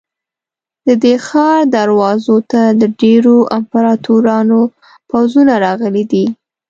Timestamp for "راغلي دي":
5.65-6.25